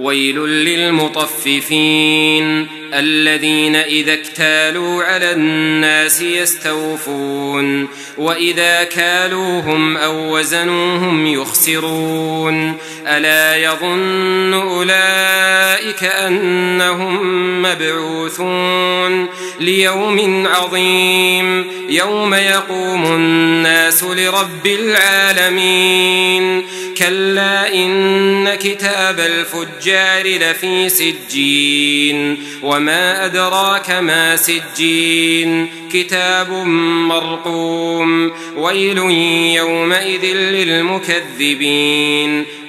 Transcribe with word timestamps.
ويل 0.00 0.46
للمطففين 0.46 1.96
الذين 2.94 3.76
إذا 3.76 4.14
اكتالوا 4.14 5.04
على 5.04 5.32
الناس 5.32 6.22
يستوفون 6.22 7.88
وإذا 8.18 8.84
كالوهم 8.84 9.96
أو 9.96 10.38
وزنوهم 10.38 11.26
يخسرون 11.26 12.76
ألا 13.06 13.56
يظن 13.56 14.54
أولئك 14.54 16.04
أنهم 16.04 17.62
مبعوثون 17.62 19.28
ليوم 19.60 20.46
عظيم 20.46 21.66
يوم 21.88 22.34
يقوم 22.34 23.06
الناس 23.06 24.04
لرب 24.04 24.66
العالمين 24.66 26.66
كلا 26.98 27.74
إن 27.74 28.54
كتاب 28.54 29.20
الفجار 29.20 30.26
لفي 30.26 30.88
سجين 30.88 32.38
وما 32.62 33.24
أدراك 33.24 33.90
ما 33.90 34.36
سجين 34.36 35.68
كتاب 35.92 36.50
مرقوم 37.08 38.32
ويل 38.56 38.98
يومئذ 39.56 40.24
للمكذبين 40.36 41.96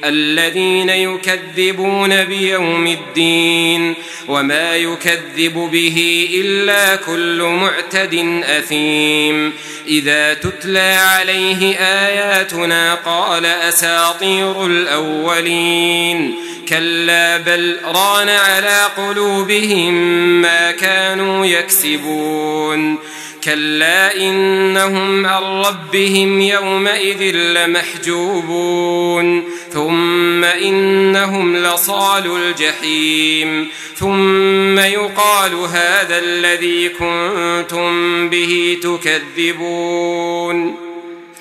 الذين 0.03 0.89
يكذبون 0.89 2.23
بيوم 2.23 2.87
الدين 2.87 3.93
وما 4.27 4.75
يكذب 4.75 5.53
به 5.53 6.29
إلا 6.33 6.95
كل 6.95 7.41
معتد 7.41 8.43
أثيم 8.43 9.53
إذا 9.87 10.33
تتلى 10.33 10.79
عليه 10.79 11.75
آياتنا 11.77 12.95
قال 12.95 13.45
أساطير 13.45 14.16
الأولين. 14.65 16.35
كلا 16.69 17.37
بل 17.37 17.77
ران 17.85 18.29
على 18.29 18.81
قلوبهم 18.97 19.93
ما 20.41 20.71
كانوا 20.71 21.45
يكسبون. 21.45 22.97
كلا 23.43 24.15
إنهم 24.15 25.25
عن 25.25 25.43
ربهم 25.43 26.41
يومئذ 26.41 27.35
لمحجوبون. 27.35 29.43
ثم 29.73 30.43
إنهم 30.43 31.57
لصال 31.57 32.37
الجحيم. 32.37 33.67
ثم 33.95 34.79
يقال 34.79 35.55
هذا 35.55 36.19
الذي 36.19 36.89
كنتم 36.89 38.29
به 38.29 38.77
تكذبون. 38.83 40.86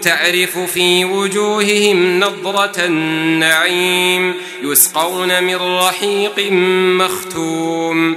تعرف 0.00 0.58
في 0.58 1.04
وجوههم 1.04 2.20
نضرة 2.20 2.72
النعيم 2.78 4.34
يسقون 4.62 5.44
من 5.44 5.56
رحيق 5.56 6.52
مختوم. 7.00 8.16